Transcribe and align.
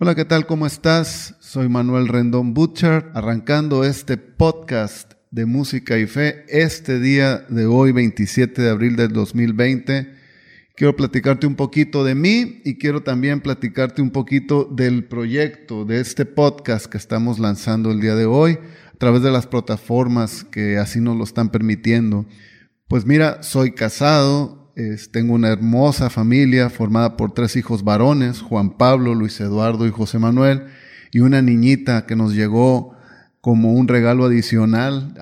Hola, 0.00 0.16
¿qué 0.16 0.24
tal? 0.24 0.44
¿Cómo 0.46 0.66
estás? 0.66 1.36
Soy 1.38 1.68
Manuel 1.68 2.08
Rendón 2.08 2.52
Butcher, 2.52 3.12
arrancando 3.14 3.84
este 3.84 4.16
podcast 4.16 5.12
de 5.30 5.46
música 5.46 5.96
y 5.98 6.06
fe 6.08 6.44
este 6.48 6.98
día 6.98 7.46
de 7.48 7.66
hoy, 7.66 7.92
27 7.92 8.60
de 8.60 8.70
abril 8.70 8.96
del 8.96 9.12
2020. 9.12 10.12
Quiero 10.74 10.96
platicarte 10.96 11.46
un 11.46 11.54
poquito 11.54 12.02
de 12.02 12.16
mí 12.16 12.60
y 12.64 12.76
quiero 12.76 13.04
también 13.04 13.40
platicarte 13.40 14.02
un 14.02 14.10
poquito 14.10 14.64
del 14.64 15.04
proyecto 15.04 15.84
de 15.84 16.00
este 16.00 16.26
podcast 16.26 16.86
que 16.86 16.98
estamos 16.98 17.38
lanzando 17.38 17.92
el 17.92 18.00
día 18.00 18.16
de 18.16 18.26
hoy 18.26 18.58
a 18.92 18.98
través 18.98 19.22
de 19.22 19.30
las 19.30 19.46
plataformas 19.46 20.42
que 20.42 20.76
así 20.76 21.00
nos 21.00 21.16
lo 21.16 21.22
están 21.22 21.50
permitiendo. 21.50 22.26
Pues 22.88 23.06
mira, 23.06 23.44
soy 23.44 23.70
casado, 23.70 24.63
tengo 25.12 25.34
una 25.34 25.48
hermosa 25.48 26.10
familia 26.10 26.68
formada 26.68 27.16
por 27.16 27.32
tres 27.32 27.56
hijos 27.56 27.84
varones, 27.84 28.40
Juan 28.40 28.76
Pablo, 28.76 29.14
Luis 29.14 29.40
Eduardo 29.40 29.86
y 29.86 29.90
José 29.90 30.18
Manuel, 30.18 30.64
y 31.12 31.20
una 31.20 31.42
niñita 31.42 32.06
que 32.06 32.16
nos 32.16 32.34
llegó 32.34 32.96
como 33.40 33.74
un 33.74 33.88
regalo 33.88 34.24
adicional 34.24 35.14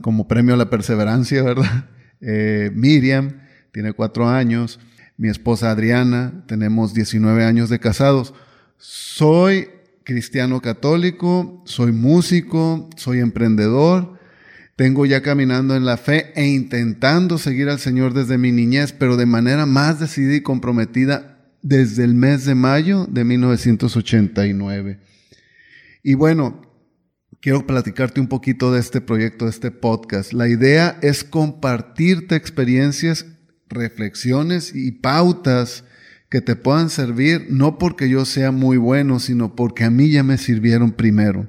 como 0.00 0.28
premio 0.28 0.54
a 0.54 0.58
la 0.58 0.70
perseverancia, 0.70 1.42
¿verdad? 1.44 1.88
Eh, 2.20 2.70
Miriam 2.74 3.40
tiene 3.72 3.92
cuatro 3.92 4.28
años, 4.28 4.78
mi 5.16 5.28
esposa 5.28 5.70
Adriana, 5.70 6.44
tenemos 6.46 6.94
19 6.94 7.44
años 7.44 7.70
de 7.70 7.80
casados. 7.80 8.34
Soy 8.78 9.70
cristiano 10.04 10.60
católico, 10.60 11.62
soy 11.64 11.92
músico, 11.92 12.88
soy 12.96 13.20
emprendedor 13.20 14.13
tengo 14.76 15.06
ya 15.06 15.22
caminando 15.22 15.76
en 15.76 15.84
la 15.84 15.96
fe 15.96 16.32
e 16.34 16.46
intentando 16.46 17.38
seguir 17.38 17.68
al 17.68 17.78
Señor 17.78 18.12
desde 18.12 18.38
mi 18.38 18.50
niñez, 18.50 18.92
pero 18.92 19.16
de 19.16 19.26
manera 19.26 19.66
más 19.66 20.00
decidida 20.00 20.34
y 20.34 20.40
comprometida 20.40 21.52
desde 21.62 22.04
el 22.04 22.14
mes 22.14 22.44
de 22.44 22.54
mayo 22.54 23.06
de 23.06 23.24
1989. 23.24 25.00
Y 26.02 26.14
bueno, 26.14 26.62
quiero 27.40 27.66
platicarte 27.66 28.20
un 28.20 28.26
poquito 28.26 28.72
de 28.72 28.80
este 28.80 29.00
proyecto, 29.00 29.44
de 29.44 29.52
este 29.52 29.70
podcast. 29.70 30.32
La 30.32 30.48
idea 30.48 30.98
es 31.02 31.24
compartirte 31.24 32.34
experiencias, 32.34 33.26
reflexiones 33.68 34.74
y 34.74 34.92
pautas 34.92 35.84
que 36.28 36.40
te 36.40 36.56
puedan 36.56 36.90
servir, 36.90 37.46
no 37.48 37.78
porque 37.78 38.08
yo 38.08 38.24
sea 38.24 38.50
muy 38.50 38.76
bueno, 38.76 39.20
sino 39.20 39.54
porque 39.54 39.84
a 39.84 39.90
mí 39.90 40.10
ya 40.10 40.24
me 40.24 40.36
sirvieron 40.36 40.90
primero. 40.92 41.46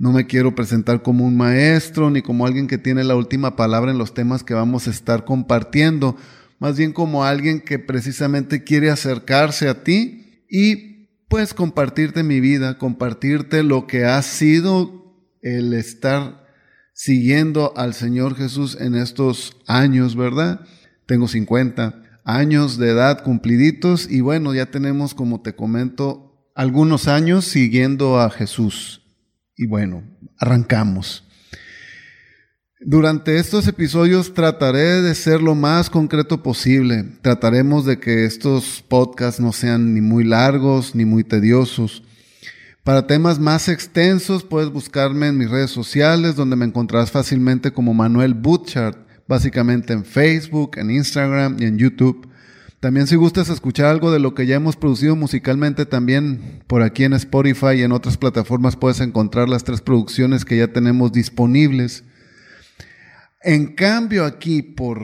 No 0.00 0.12
me 0.12 0.26
quiero 0.26 0.54
presentar 0.54 1.02
como 1.02 1.26
un 1.26 1.36
maestro 1.36 2.10
ni 2.10 2.22
como 2.22 2.46
alguien 2.46 2.68
que 2.68 2.78
tiene 2.78 3.04
la 3.04 3.16
última 3.16 3.54
palabra 3.54 3.90
en 3.90 3.98
los 3.98 4.14
temas 4.14 4.42
que 4.42 4.54
vamos 4.54 4.86
a 4.86 4.90
estar 4.90 5.26
compartiendo, 5.26 6.16
más 6.58 6.78
bien 6.78 6.94
como 6.94 7.22
alguien 7.22 7.60
que 7.60 7.78
precisamente 7.78 8.64
quiere 8.64 8.88
acercarse 8.88 9.68
a 9.68 9.84
ti 9.84 10.46
y 10.48 11.10
pues 11.28 11.52
compartirte 11.52 12.22
mi 12.22 12.40
vida, 12.40 12.78
compartirte 12.78 13.62
lo 13.62 13.86
que 13.86 14.06
ha 14.06 14.22
sido 14.22 15.20
el 15.42 15.74
estar 15.74 16.46
siguiendo 16.94 17.74
al 17.76 17.92
Señor 17.92 18.36
Jesús 18.36 18.78
en 18.80 18.94
estos 18.94 19.58
años, 19.66 20.16
¿verdad? 20.16 20.62
Tengo 21.04 21.28
50 21.28 22.22
años 22.24 22.78
de 22.78 22.88
edad 22.88 23.22
cumpliditos 23.22 24.10
y 24.10 24.22
bueno, 24.22 24.54
ya 24.54 24.70
tenemos, 24.70 25.12
como 25.12 25.42
te 25.42 25.54
comento, 25.54 26.42
algunos 26.54 27.06
años 27.06 27.44
siguiendo 27.44 28.18
a 28.18 28.30
Jesús. 28.30 29.00
Y 29.60 29.66
bueno, 29.66 30.02
arrancamos. 30.38 31.22
Durante 32.80 33.36
estos 33.36 33.68
episodios 33.68 34.32
trataré 34.32 35.02
de 35.02 35.14
ser 35.14 35.42
lo 35.42 35.54
más 35.54 35.90
concreto 35.90 36.42
posible. 36.42 37.04
Trataremos 37.20 37.84
de 37.84 38.00
que 38.00 38.24
estos 38.24 38.82
podcasts 38.88 39.38
no 39.38 39.52
sean 39.52 39.92
ni 39.92 40.00
muy 40.00 40.24
largos 40.24 40.94
ni 40.94 41.04
muy 41.04 41.24
tediosos. 41.24 42.02
Para 42.84 43.06
temas 43.06 43.38
más 43.38 43.68
extensos 43.68 44.44
puedes 44.44 44.70
buscarme 44.70 45.26
en 45.26 45.36
mis 45.36 45.50
redes 45.50 45.72
sociales 45.72 46.36
donde 46.36 46.56
me 46.56 46.64
encontrarás 46.64 47.10
fácilmente 47.10 47.70
como 47.70 47.92
Manuel 47.92 48.32
Butchart, 48.32 48.96
básicamente 49.28 49.92
en 49.92 50.06
Facebook, 50.06 50.78
en 50.78 50.90
Instagram 50.90 51.58
y 51.60 51.66
en 51.66 51.76
YouTube. 51.76 52.26
También 52.80 53.06
si 53.06 53.14
gustas 53.14 53.50
escuchar 53.50 53.86
algo 53.86 54.10
de 54.10 54.20
lo 54.20 54.34
que 54.34 54.46
ya 54.46 54.56
hemos 54.56 54.74
producido 54.74 55.14
musicalmente, 55.14 55.84
también 55.84 56.62
por 56.66 56.82
aquí 56.82 57.04
en 57.04 57.12
Spotify 57.12 57.74
y 57.76 57.82
en 57.82 57.92
otras 57.92 58.16
plataformas 58.16 58.76
puedes 58.76 59.00
encontrar 59.00 59.50
las 59.50 59.64
tres 59.64 59.82
producciones 59.82 60.46
que 60.46 60.56
ya 60.56 60.72
tenemos 60.72 61.12
disponibles. 61.12 62.04
En 63.42 63.74
cambio 63.74 64.24
aquí 64.24 64.62
por 64.62 64.98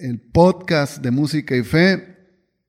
el 0.00 0.20
podcast 0.20 1.02
de 1.02 1.10
música 1.10 1.54
y 1.54 1.62
fe, 1.64 2.16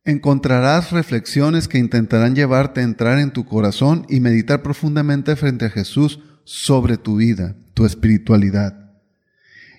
encontrarás 0.04 0.92
reflexiones 0.92 1.70
que 1.70 1.78
intentarán 1.78 2.36
llevarte 2.36 2.82
a 2.82 2.84
entrar 2.84 3.18
en 3.20 3.32
tu 3.32 3.46
corazón 3.46 4.06
y 4.10 4.20
meditar 4.20 4.62
profundamente 4.62 5.38
frente 5.38 5.66
a 5.66 5.70
Jesús 5.70 6.20
sobre 6.44 6.98
tu 6.98 7.16
vida, 7.16 7.56
tu 7.74 7.86
espiritualidad. 7.86 8.92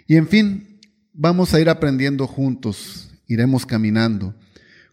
Y 0.06 0.16
en 0.16 0.26
fin, 0.26 0.80
vamos 1.12 1.52
a 1.52 1.60
ir 1.60 1.68
aprendiendo 1.68 2.26
juntos, 2.26 3.10
iremos 3.26 3.66
caminando. 3.66 4.34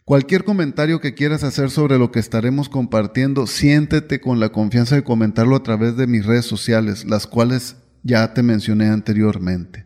Cualquier 0.08 0.44
comentario 0.44 1.02
que 1.02 1.12
quieras 1.12 1.44
hacer 1.44 1.70
sobre 1.70 1.98
lo 1.98 2.10
que 2.10 2.18
estaremos 2.18 2.70
compartiendo, 2.70 3.46
siéntete 3.46 4.22
con 4.22 4.40
la 4.40 4.48
confianza 4.48 4.94
de 4.94 5.04
comentarlo 5.04 5.54
a 5.54 5.62
través 5.62 5.98
de 5.98 6.06
mis 6.06 6.24
redes 6.24 6.46
sociales, 6.46 7.04
las 7.04 7.26
cuales 7.26 7.76
ya 8.02 8.32
te 8.32 8.42
mencioné 8.42 8.86
anteriormente. 8.86 9.84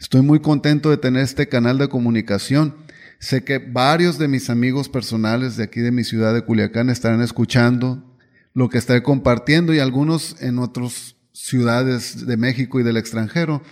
Estoy 0.00 0.22
muy 0.22 0.40
contento 0.40 0.90
de 0.90 0.96
tener 0.96 1.22
este 1.22 1.48
canal 1.48 1.78
de 1.78 1.86
comunicación. 1.86 2.74
Sé 3.20 3.44
que 3.44 3.58
varios 3.58 4.18
de 4.18 4.26
mis 4.26 4.50
amigos 4.50 4.88
personales 4.88 5.56
de 5.56 5.62
aquí 5.62 5.78
de 5.78 5.92
mi 5.92 6.02
ciudad 6.02 6.34
de 6.34 6.42
Culiacán 6.42 6.90
estarán 6.90 7.20
escuchando 7.20 8.18
lo 8.52 8.68
que 8.68 8.78
estaré 8.78 9.04
compartiendo 9.04 9.72
y 9.72 9.78
algunos 9.78 10.42
en 10.42 10.58
otras 10.58 11.14
ciudades 11.30 12.26
de 12.26 12.36
México 12.36 12.80
y 12.80 12.82
del 12.82 12.96
extranjero. 12.96 13.62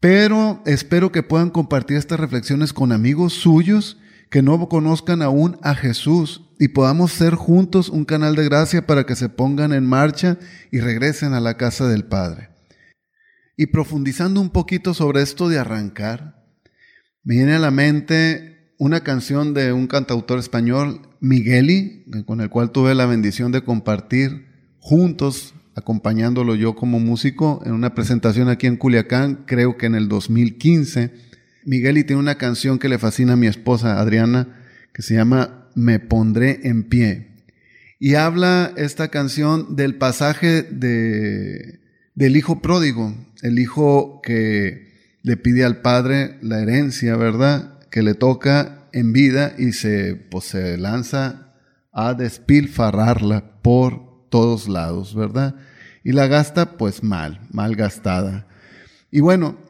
Pero 0.00 0.62
espero 0.66 1.12
que 1.12 1.22
puedan 1.22 1.48
compartir 1.48 1.96
estas 1.96 2.20
reflexiones 2.20 2.74
con 2.74 2.92
amigos 2.92 3.32
suyos 3.32 3.96
que 4.30 4.42
no 4.42 4.68
conozcan 4.68 5.22
aún 5.22 5.58
a 5.62 5.74
Jesús 5.74 6.42
y 6.58 6.68
podamos 6.68 7.12
ser 7.12 7.34
juntos 7.34 7.88
un 7.88 8.04
canal 8.04 8.34
de 8.34 8.44
gracia 8.44 8.86
para 8.86 9.04
que 9.04 9.16
se 9.16 9.28
pongan 9.28 9.72
en 9.72 9.86
marcha 9.86 10.38
y 10.70 10.80
regresen 10.80 11.32
a 11.32 11.40
la 11.40 11.56
casa 11.56 11.88
del 11.88 12.04
Padre. 12.04 12.50
Y 13.56 13.66
profundizando 13.66 14.40
un 14.40 14.50
poquito 14.50 14.94
sobre 14.94 15.22
esto 15.22 15.48
de 15.48 15.58
arrancar, 15.58 16.44
me 17.24 17.36
viene 17.36 17.54
a 17.54 17.58
la 17.58 17.70
mente 17.70 18.74
una 18.78 19.00
canción 19.02 19.54
de 19.54 19.72
un 19.72 19.86
cantautor 19.86 20.38
español, 20.38 21.02
Migueli, 21.20 22.04
con 22.26 22.40
el 22.40 22.50
cual 22.50 22.70
tuve 22.70 22.94
la 22.94 23.06
bendición 23.06 23.50
de 23.50 23.62
compartir 23.62 24.46
juntos, 24.78 25.54
acompañándolo 25.74 26.54
yo 26.54 26.76
como 26.76 27.00
músico 27.00 27.60
en 27.64 27.72
una 27.72 27.94
presentación 27.94 28.48
aquí 28.48 28.66
en 28.66 28.76
Culiacán, 28.76 29.44
creo 29.46 29.76
que 29.76 29.86
en 29.86 29.94
el 29.94 30.08
2015 30.08 31.27
Miguel 31.68 31.98
y 31.98 32.04
tiene 32.04 32.22
una 32.22 32.38
canción 32.38 32.78
que 32.78 32.88
le 32.88 32.98
fascina 32.98 33.34
a 33.34 33.36
mi 33.36 33.46
esposa 33.46 34.00
Adriana, 34.00 34.56
que 34.94 35.02
se 35.02 35.14
llama 35.14 35.68
Me 35.74 36.00
pondré 36.00 36.60
en 36.62 36.84
pie. 36.84 37.28
Y 37.98 38.14
habla 38.14 38.72
esta 38.78 39.08
canción 39.08 39.76
del 39.76 39.96
pasaje 39.96 40.62
de, 40.62 41.80
del 42.14 42.38
hijo 42.38 42.62
pródigo, 42.62 43.14
el 43.42 43.58
hijo 43.58 44.22
que 44.22 44.88
le 45.22 45.36
pide 45.36 45.62
al 45.62 45.82
padre 45.82 46.38
la 46.40 46.58
herencia, 46.60 47.16
¿verdad? 47.16 47.78
Que 47.90 48.02
le 48.02 48.14
toca 48.14 48.88
en 48.94 49.12
vida 49.12 49.52
y 49.58 49.72
se, 49.72 50.14
pues, 50.16 50.46
se 50.46 50.78
lanza 50.78 51.52
a 51.92 52.14
despilfarrarla 52.14 53.60
por 53.60 54.30
todos 54.30 54.68
lados, 54.68 55.14
¿verdad? 55.14 55.56
Y 56.02 56.12
la 56.12 56.28
gasta 56.28 56.78
pues 56.78 57.02
mal, 57.02 57.42
mal 57.50 57.76
gastada. 57.76 58.46
Y 59.10 59.20
bueno, 59.20 59.67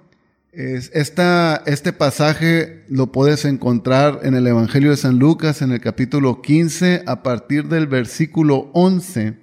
este 0.58 1.92
pasaje 1.92 2.84
lo 2.88 3.12
puedes 3.12 3.44
encontrar 3.44 4.18
en 4.24 4.34
el 4.34 4.44
Evangelio 4.44 4.90
de 4.90 4.96
San 4.96 5.20
Lucas, 5.20 5.62
en 5.62 5.70
el 5.70 5.80
capítulo 5.80 6.42
15, 6.42 7.04
a 7.06 7.22
partir 7.22 7.68
del 7.68 7.86
versículo 7.86 8.68
11. 8.74 9.38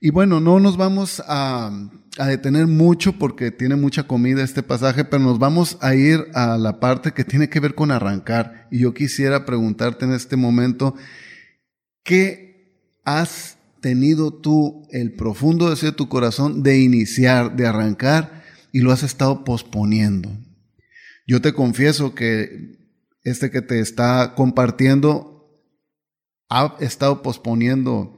Y 0.00 0.08
bueno, 0.08 0.40
no 0.40 0.58
nos 0.58 0.78
vamos 0.78 1.22
a, 1.26 1.70
a 2.16 2.26
detener 2.26 2.66
mucho 2.66 3.18
porque 3.18 3.50
tiene 3.50 3.76
mucha 3.76 4.04
comida 4.04 4.42
este 4.42 4.62
pasaje, 4.62 5.04
pero 5.04 5.22
nos 5.22 5.38
vamos 5.38 5.76
a 5.82 5.94
ir 5.94 6.28
a 6.32 6.56
la 6.56 6.80
parte 6.80 7.12
que 7.12 7.24
tiene 7.24 7.50
que 7.50 7.60
ver 7.60 7.74
con 7.74 7.90
arrancar. 7.90 8.66
Y 8.70 8.78
yo 8.78 8.94
quisiera 8.94 9.44
preguntarte 9.44 10.06
en 10.06 10.14
este 10.14 10.36
momento, 10.36 10.94
¿qué 12.02 12.80
has 13.04 13.58
tenido 13.82 14.32
tú 14.32 14.86
el 14.90 15.12
profundo 15.12 15.68
deseo 15.68 15.90
de 15.90 15.96
tu 15.98 16.08
corazón 16.08 16.62
de 16.62 16.80
iniciar, 16.80 17.56
de 17.56 17.66
arrancar? 17.66 18.39
Y 18.72 18.80
lo 18.80 18.92
has 18.92 19.02
estado 19.02 19.44
posponiendo. 19.44 20.30
Yo 21.26 21.40
te 21.40 21.52
confieso 21.52 22.14
que 22.14 22.78
este 23.22 23.50
que 23.50 23.62
te 23.62 23.80
está 23.80 24.34
compartiendo 24.34 25.60
ha 26.48 26.76
estado 26.80 27.22
posponiendo 27.22 28.16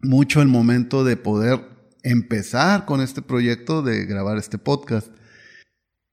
mucho 0.00 0.40
el 0.40 0.48
momento 0.48 1.04
de 1.04 1.16
poder 1.16 1.60
empezar 2.02 2.86
con 2.86 3.00
este 3.00 3.20
proyecto 3.20 3.82
de 3.82 4.06
grabar 4.06 4.38
este 4.38 4.58
podcast. 4.58 5.08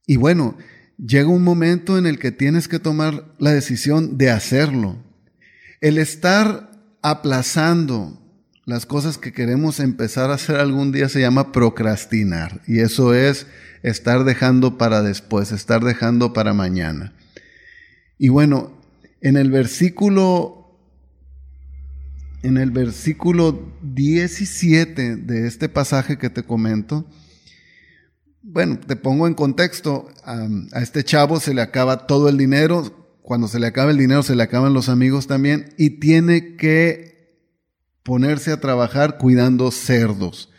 Y 0.06 0.18
bueno, 0.18 0.57
llega 0.98 1.30
un 1.30 1.44
momento 1.44 1.98
en 1.98 2.06
el 2.06 2.19
que 2.19 2.31
tienes 2.31 2.68
que 2.68 2.80
tomar 2.80 3.33
la 3.39 3.54
decisión 3.54 4.18
de 4.18 4.31
hacerlo. 4.31 4.98
El 5.81 5.98
estar 5.98 6.71
aplazando 7.01 8.25
las 8.66 8.88
cosas 8.88 9.18
que 9.20 9.32
queremos 9.32 9.80
empezar 9.80 10.32
a 10.32 10.36
hacer 10.36 10.56
algún 10.56 10.92
día 10.92 11.08
se 11.08 11.22
llama 11.22 11.52
procrastinar. 11.52 12.62
Y 12.68 12.80
eso 12.80 13.14
es 13.14 13.46
estar 13.84 14.24
dejando 14.24 14.78
para 14.78 15.04
después, 15.04 15.52
estar 15.52 15.84
dejando 15.84 16.34
para 16.34 16.54
mañana. 16.54 17.14
Y 18.18 18.30
bueno, 18.30 18.72
en 19.22 19.38
el 19.38 19.52
versículo 19.52 20.62
en 22.42 22.58
el 22.58 22.70
versículo 22.70 23.74
17 23.82 25.16
de 25.16 25.48
este 25.48 25.68
pasaje 25.68 26.20
que 26.20 26.30
te 26.30 26.44
comento, 26.44 27.10
bueno, 28.44 28.78
te 28.78 28.96
pongo 28.96 29.26
en 29.26 29.34
contexto, 29.34 30.10
a, 30.24 30.48
a 30.72 30.82
este 30.82 31.04
chavo 31.04 31.40
se 31.40 31.56
le 31.56 31.64
acaba 31.64 32.06
todo 32.06 32.30
el 32.30 32.38
dinero, 32.38 33.18
cuando 33.24 33.48
se 33.48 33.60
le 33.60 33.66
acaba 33.66 33.90
el 33.90 33.98
dinero 33.98 34.22
se 34.22 34.36
le 34.36 34.44
acaban 34.44 34.76
los 34.76 34.90
amigos 34.90 35.26
también 35.26 35.74
y 35.80 36.00
tiene 36.00 36.56
que 36.56 37.15
ponerse 38.06 38.52
a 38.52 38.62
trabajar 38.62 39.18
cuidando 39.18 39.72
cerdos. 39.72 40.50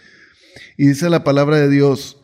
Y 0.77 0.89
dice 0.89 1.09
la 1.09 1.25
palabra 1.25 1.59
de 1.59 1.71
Dios 1.71 2.21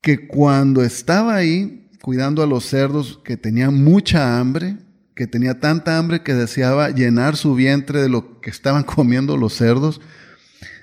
que 0.00 0.26
cuando 0.26 0.82
estaba 0.82 1.36
ahí 1.36 1.90
cuidando 2.00 2.42
a 2.42 2.46
los 2.46 2.64
cerdos 2.64 3.20
que 3.24 3.36
tenía 3.36 3.70
mucha 3.70 4.38
hambre, 4.38 4.78
que 5.14 5.26
tenía 5.26 5.60
tanta 5.60 5.98
hambre 5.98 6.22
que 6.22 6.34
deseaba 6.34 6.90
llenar 6.90 7.36
su 7.36 7.54
vientre 7.54 8.00
de 8.00 8.08
lo 8.08 8.40
que 8.40 8.48
estaban 8.48 8.82
comiendo 8.84 9.36
los 9.36 9.52
cerdos, 9.52 10.00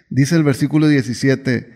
dice 0.09 0.35
el 0.35 0.43
versículo 0.43 0.87
17, 0.87 1.73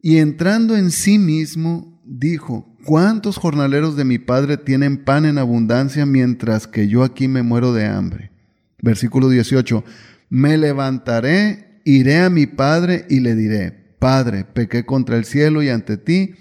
y 0.00 0.18
entrando 0.18 0.76
en 0.76 0.90
sí 0.90 1.18
mismo, 1.18 2.00
dijo, 2.04 2.74
¿cuántos 2.84 3.36
jornaleros 3.36 3.94
de 3.96 4.04
mi 4.04 4.18
padre 4.18 4.56
tienen 4.56 5.04
pan 5.04 5.26
en 5.26 5.36
abundancia 5.36 6.06
mientras 6.06 6.66
que 6.66 6.88
yo 6.88 7.04
aquí 7.04 7.28
me 7.28 7.42
muero 7.42 7.74
de 7.74 7.86
hambre? 7.86 8.30
Versículo 8.80 9.28
18, 9.28 9.82
me 10.34 10.58
levantaré, 10.58 11.80
iré 11.84 12.18
a 12.18 12.28
mi 12.28 12.48
padre 12.48 13.06
y 13.08 13.20
le 13.20 13.36
diré, 13.36 13.94
Padre, 14.00 14.44
pequé 14.44 14.84
contra 14.84 15.16
el 15.16 15.26
cielo 15.26 15.62
y 15.62 15.68
ante 15.68 15.96
ti, 15.96 16.34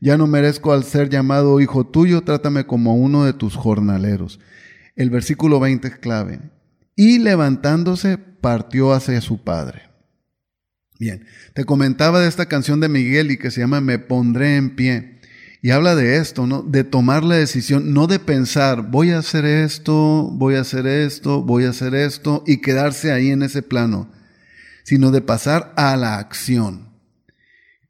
ya 0.00 0.16
no 0.16 0.28
merezco 0.28 0.72
al 0.72 0.84
ser 0.84 1.08
llamado 1.08 1.60
hijo 1.60 1.84
tuyo, 1.84 2.22
trátame 2.22 2.64
como 2.64 2.94
uno 2.94 3.24
de 3.24 3.32
tus 3.32 3.56
jornaleros. 3.56 4.38
El 4.94 5.10
versículo 5.10 5.58
20 5.58 5.88
es 5.88 5.96
clave. 5.96 6.38
Y 6.94 7.18
levantándose, 7.18 8.18
partió 8.18 8.92
hacia 8.92 9.20
su 9.20 9.42
padre. 9.42 9.82
Bien, 11.00 11.26
te 11.52 11.64
comentaba 11.64 12.20
de 12.20 12.28
esta 12.28 12.46
canción 12.46 12.78
de 12.78 12.88
Miguel 12.88 13.32
y 13.32 13.36
que 13.36 13.50
se 13.50 13.62
llama 13.62 13.80
Me 13.80 13.98
pondré 13.98 14.58
en 14.58 14.76
pie. 14.76 15.19
Y 15.62 15.70
habla 15.70 15.94
de 15.94 16.16
esto, 16.16 16.46
¿no? 16.46 16.62
De 16.62 16.84
tomar 16.84 17.22
la 17.22 17.36
decisión, 17.36 17.92
no 17.92 18.06
de 18.06 18.18
pensar, 18.18 18.90
voy 18.90 19.10
a 19.10 19.18
hacer 19.18 19.44
esto, 19.44 20.30
voy 20.32 20.54
a 20.54 20.60
hacer 20.60 20.86
esto, 20.86 21.42
voy 21.42 21.64
a 21.64 21.70
hacer 21.70 21.94
esto, 21.94 22.42
y 22.46 22.62
quedarse 22.62 23.12
ahí 23.12 23.30
en 23.30 23.42
ese 23.42 23.62
plano, 23.62 24.10
sino 24.84 25.10
de 25.10 25.20
pasar 25.20 25.74
a 25.76 25.96
la 25.96 26.18
acción. 26.18 26.88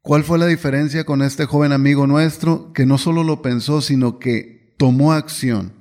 ¿Cuál 0.01 0.23
fue 0.23 0.37
la 0.37 0.47
diferencia 0.47 1.05
con 1.05 1.21
este 1.21 1.45
joven 1.45 1.71
amigo 1.71 2.07
nuestro? 2.07 2.73
Que 2.73 2.85
no 2.85 2.97
solo 2.97 3.23
lo 3.23 3.41
pensó, 3.41 3.81
sino 3.81 4.19
que 4.19 4.75
tomó 4.77 5.13
acción. 5.13 5.73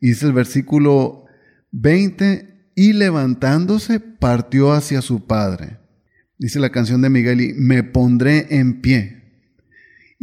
Dice 0.00 0.26
el 0.26 0.32
versículo 0.32 1.24
20, 1.72 2.70
y 2.74 2.92
levantándose 2.92 4.00
partió 4.00 4.72
hacia 4.72 5.02
su 5.02 5.26
padre. 5.26 5.78
Dice 6.38 6.60
la 6.60 6.70
canción 6.70 7.02
de 7.02 7.10
Miguel, 7.10 7.40
y 7.40 7.54
me 7.54 7.82
pondré 7.82 8.46
en 8.50 8.80
pie. 8.80 9.21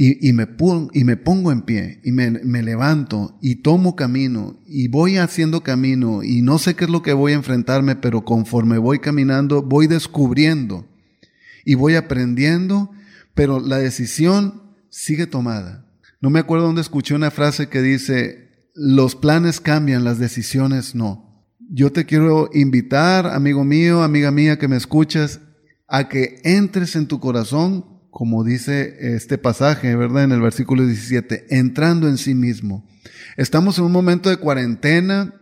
Y, 0.02 0.32
me, 0.32 0.48
y 0.94 1.04
me, 1.04 1.18
pongo 1.18 1.52
en 1.52 1.64
pie, 1.64 2.00
y 2.06 2.14
me, 2.14 2.32
me 2.32 2.64
levanto, 2.64 3.38
y 3.42 3.56
tomo 3.56 3.98
camino, 3.98 4.58
y 4.66 4.88
voy 4.88 5.18
haciendo 5.18 5.62
camino, 5.62 6.24
y 6.24 6.42
no 6.42 6.58
sé 6.58 6.74
qué 6.74 6.86
es 6.86 6.90
lo 6.90 7.02
que 7.02 7.12
voy 7.12 7.34
a 7.34 7.36
enfrentarme, 7.36 7.98
pero 7.98 8.24
conforme 8.24 8.78
voy 8.78 9.00
caminando, 9.00 9.62
voy 9.62 9.88
descubriendo, 9.88 10.88
y 11.66 11.76
voy 11.76 11.96
aprendiendo, 11.96 12.92
pero 13.34 13.60
la 13.60 13.80
decisión 13.80 14.74
sigue 14.90 15.28
tomada. 15.28 15.86
No 16.22 16.30
me 16.30 16.40
acuerdo 16.40 16.68
dónde 16.68 16.80
escuché 16.80 17.14
una 17.14 17.30
frase 17.30 17.68
que 17.68 17.82
dice, 17.82 18.70
los 18.74 19.18
planes 19.18 19.60
cambian, 19.60 20.06
las 20.06 20.18
decisiones 20.18 20.96
no. 20.96 21.46
Yo 21.70 21.92
te 21.92 22.06
quiero 22.06 22.50
invitar, 22.54 23.28
amigo 23.28 23.66
mío, 23.66 24.02
amiga 24.02 24.32
mía 24.32 24.58
que 24.58 24.70
me 24.70 24.78
escuchas, 24.78 25.42
a 25.90 26.08
que 26.08 26.40
entres 26.46 26.96
en 26.96 27.08
tu 27.08 27.20
corazón, 27.20 27.99
como 28.20 28.44
dice 28.44 29.16
este 29.16 29.38
pasaje, 29.38 29.96
¿verdad? 29.96 30.26
En 30.26 30.34
el 30.34 30.42
versículo 30.42 30.86
17, 30.86 31.56
entrando 31.58 32.10
en 32.10 32.18
sí 32.18 32.36
mismo. 32.36 32.86
Estamos 33.38 33.78
en 33.78 33.86
un 33.86 33.94
momento 33.94 34.30
de 34.30 34.36
cuarentena 34.36 35.36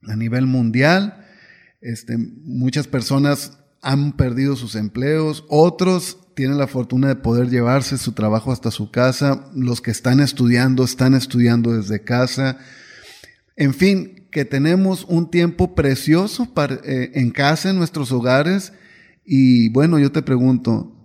a 0.00 0.16
nivel 0.16 0.46
mundial. 0.46 1.26
Este, 1.82 2.16
muchas 2.16 2.86
personas 2.86 3.58
han 3.82 4.16
perdido 4.16 4.56
sus 4.56 4.76
empleos, 4.76 5.44
otros 5.50 6.16
tienen 6.34 6.56
la 6.56 6.68
fortuna 6.68 7.08
de 7.08 7.16
poder 7.16 7.50
llevarse 7.50 7.98
su 7.98 8.12
trabajo 8.12 8.50
hasta 8.50 8.70
su 8.70 8.90
casa, 8.90 9.50
los 9.54 9.82
que 9.82 9.90
están 9.90 10.20
estudiando 10.20 10.84
están 10.84 11.12
estudiando 11.12 11.74
desde 11.74 12.02
casa. 12.02 12.56
En 13.56 13.74
fin, 13.74 14.26
que 14.30 14.46
tenemos 14.46 15.04
un 15.04 15.30
tiempo 15.30 15.74
precioso 15.74 16.50
eh, 16.82 17.10
en 17.12 17.30
casa, 17.30 17.68
en 17.68 17.76
nuestros 17.76 18.10
hogares. 18.10 18.72
Y 19.22 19.68
bueno, 19.68 19.98
yo 19.98 20.12
te 20.12 20.22
pregunto, 20.22 20.95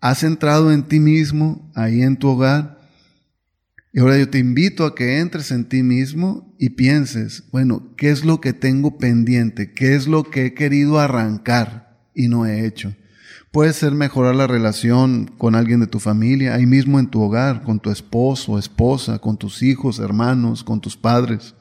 ¿has 0.00 0.22
entrado 0.22 0.72
en 0.72 0.84
ti 0.84 1.00
mismo, 1.00 1.70
ahí 1.74 2.02
en 2.02 2.16
tu 2.16 2.28
hogar? 2.28 2.80
Y 3.92 4.00
ahora 4.00 4.18
yo 4.18 4.28
te 4.30 4.38
invito 4.38 4.86
a 4.86 4.94
que 4.94 5.18
entres 5.18 5.50
en 5.50 5.64
ti 5.68 5.82
mismo 5.82 6.54
y 6.58 6.70
pienses, 6.70 7.44
bueno, 7.50 7.94
¿qué 7.96 8.10
es 8.10 8.24
lo 8.24 8.40
que 8.40 8.52
tengo 8.52 8.98
pendiente? 8.98 9.72
¿Qué 9.72 9.96
es 9.96 10.06
lo 10.06 10.24
que 10.24 10.46
he 10.46 10.54
querido 10.54 11.00
arrancar 11.00 12.06
y 12.14 12.28
no 12.28 12.46
he 12.46 12.66
hecho? 12.66 12.94
Puede 13.50 13.72
ser 13.72 13.90
mejorar 13.90 14.36
la 14.36 14.46
relación 14.46 15.26
con 15.36 15.56
alguien 15.56 15.80
de 15.80 15.88
tu 15.88 15.98
familia, 15.98 16.54
ahí 16.54 16.66
mismo 16.66 17.00
en 17.00 17.08
tu 17.08 17.20
hogar, 17.20 17.62
con 17.62 17.80
tu 17.80 17.90
esposo, 17.90 18.60
esposa, 18.60 19.18
con 19.18 19.38
tus 19.38 19.64
hijos, 19.64 19.98
hermanos, 19.98 20.62
con 20.62 20.80
tus 20.80 20.96
padres. 20.96 21.56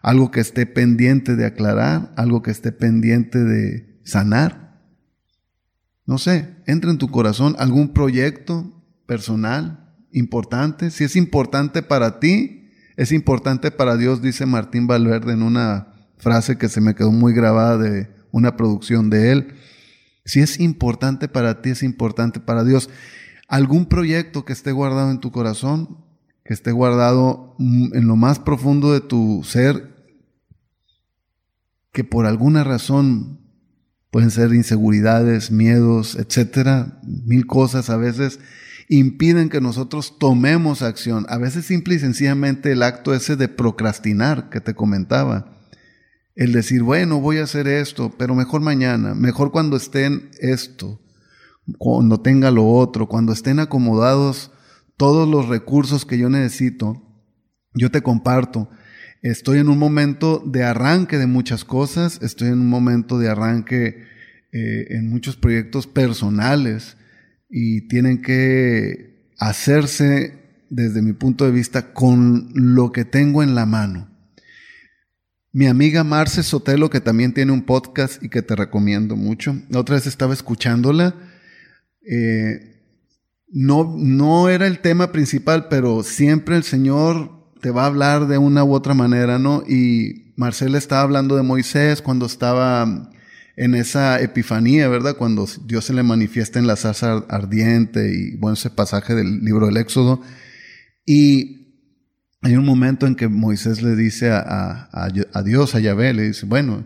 Algo 0.00 0.30
que 0.30 0.38
esté 0.38 0.64
pendiente 0.64 1.34
de 1.34 1.44
aclarar, 1.44 2.12
algo 2.16 2.42
que 2.42 2.52
esté 2.52 2.70
pendiente 2.70 3.42
de 3.42 4.00
sanar. 4.04 4.71
No 6.04 6.18
sé, 6.18 6.56
entra 6.66 6.90
en 6.90 6.98
tu 6.98 7.08
corazón 7.08 7.54
algún 7.58 7.92
proyecto 7.92 8.82
personal 9.06 9.94
importante. 10.12 10.90
Si 10.90 11.04
es 11.04 11.16
importante 11.16 11.82
para 11.82 12.18
ti, 12.18 12.70
es 12.96 13.12
importante 13.12 13.70
para 13.70 13.96
Dios, 13.96 14.20
dice 14.20 14.46
Martín 14.46 14.86
Valverde 14.86 15.32
en 15.32 15.42
una 15.42 15.94
frase 16.18 16.58
que 16.58 16.68
se 16.68 16.80
me 16.80 16.94
quedó 16.94 17.10
muy 17.10 17.32
grabada 17.32 17.78
de 17.78 18.10
una 18.30 18.56
producción 18.56 19.10
de 19.10 19.32
él. 19.32 19.54
Si 20.24 20.40
es 20.40 20.60
importante 20.60 21.28
para 21.28 21.62
ti, 21.62 21.70
es 21.70 21.82
importante 21.82 22.40
para 22.40 22.64
Dios. 22.64 22.90
Algún 23.48 23.86
proyecto 23.86 24.44
que 24.44 24.52
esté 24.52 24.72
guardado 24.72 25.10
en 25.10 25.20
tu 25.20 25.30
corazón, 25.30 25.98
que 26.44 26.54
esté 26.54 26.72
guardado 26.72 27.56
en 27.58 28.06
lo 28.06 28.16
más 28.16 28.38
profundo 28.38 28.92
de 28.92 29.00
tu 29.00 29.42
ser, 29.44 29.92
que 31.92 32.04
por 32.04 32.26
alguna 32.26 32.64
razón 32.64 33.41
pueden 34.12 34.30
ser 34.30 34.52
inseguridades, 34.52 35.50
miedos, 35.50 36.16
etcétera, 36.16 37.00
mil 37.02 37.46
cosas 37.46 37.88
a 37.88 37.96
veces 37.96 38.40
impiden 38.90 39.48
que 39.48 39.62
nosotros 39.62 40.18
tomemos 40.18 40.82
acción. 40.82 41.24
A 41.30 41.38
veces 41.38 41.64
simple 41.64 41.94
y 41.94 41.98
sencillamente 41.98 42.72
el 42.72 42.82
acto 42.82 43.14
ese 43.14 43.36
de 43.36 43.48
procrastinar 43.48 44.50
que 44.50 44.60
te 44.60 44.74
comentaba 44.74 45.56
el 46.34 46.52
decir, 46.52 46.82
bueno, 46.82 47.20
voy 47.20 47.38
a 47.38 47.44
hacer 47.44 47.66
esto, 47.66 48.14
pero 48.18 48.34
mejor 48.34 48.60
mañana, 48.60 49.14
mejor 49.14 49.50
cuando 49.50 49.78
estén 49.78 50.30
esto, 50.40 51.00
cuando 51.78 52.20
tenga 52.20 52.50
lo 52.50 52.68
otro, 52.68 53.08
cuando 53.08 53.32
estén 53.32 53.60
acomodados 53.60 54.52
todos 54.98 55.26
los 55.26 55.48
recursos 55.48 56.04
que 56.04 56.18
yo 56.18 56.28
necesito, 56.28 57.02
yo 57.72 57.90
te 57.90 58.02
comparto. 58.02 58.68
Estoy 59.22 59.60
en 59.60 59.68
un 59.68 59.78
momento 59.78 60.42
de 60.44 60.64
arranque 60.64 61.16
de 61.16 61.28
muchas 61.28 61.64
cosas, 61.64 62.18
estoy 62.22 62.48
en 62.48 62.58
un 62.58 62.68
momento 62.68 63.20
de 63.20 63.28
arranque 63.28 64.02
eh, 64.50 64.86
en 64.90 65.08
muchos 65.08 65.36
proyectos 65.36 65.86
personales 65.86 66.96
y 67.48 67.86
tienen 67.86 68.20
que 68.20 69.30
hacerse 69.38 70.64
desde 70.70 71.02
mi 71.02 71.12
punto 71.12 71.44
de 71.44 71.52
vista 71.52 71.92
con 71.92 72.50
lo 72.54 72.90
que 72.90 73.04
tengo 73.04 73.44
en 73.44 73.54
la 73.54 73.64
mano. 73.64 74.10
Mi 75.52 75.66
amiga 75.66 76.02
Marce 76.02 76.42
Sotelo, 76.42 76.90
que 76.90 77.00
también 77.00 77.32
tiene 77.32 77.52
un 77.52 77.62
podcast 77.62 78.20
y 78.24 78.28
que 78.28 78.42
te 78.42 78.56
recomiendo 78.56 79.14
mucho. 79.14 79.54
Otra 79.72 79.94
vez 79.94 80.06
estaba 80.08 80.34
escuchándola. 80.34 81.14
Eh, 82.10 82.82
no, 83.52 83.94
no 83.96 84.48
era 84.48 84.66
el 84.66 84.80
tema 84.80 85.12
principal, 85.12 85.68
pero 85.68 86.02
siempre 86.02 86.56
el 86.56 86.64
Señor 86.64 87.41
te 87.62 87.70
va 87.70 87.84
a 87.84 87.86
hablar 87.86 88.26
de 88.26 88.38
una 88.38 88.64
u 88.64 88.74
otra 88.74 88.92
manera, 88.92 89.38
¿no? 89.38 89.62
Y 89.66 90.34
Marcela 90.36 90.76
estaba 90.76 91.02
hablando 91.02 91.36
de 91.36 91.42
Moisés 91.42 92.02
cuando 92.02 92.26
estaba 92.26 93.08
en 93.56 93.74
esa 93.76 94.20
epifanía, 94.20 94.88
¿verdad? 94.88 95.16
Cuando 95.16 95.46
Dios 95.64 95.84
se 95.84 95.94
le 95.94 96.02
manifiesta 96.02 96.58
en 96.58 96.66
la 96.66 96.74
zarza 96.76 97.24
ardiente 97.28 98.12
y 98.12 98.36
bueno, 98.36 98.54
ese 98.54 98.68
pasaje 98.68 99.14
del 99.14 99.44
libro 99.44 99.66
del 99.66 99.76
Éxodo. 99.76 100.20
Y 101.06 101.78
hay 102.42 102.56
un 102.56 102.66
momento 102.66 103.06
en 103.06 103.14
que 103.14 103.28
Moisés 103.28 103.80
le 103.80 103.94
dice 103.94 104.30
a, 104.32 105.08
Dios, 105.44 105.74
a 105.76 105.80
Yahvé, 105.80 106.12
le 106.12 106.22
dice, 106.24 106.46
bueno, 106.46 106.84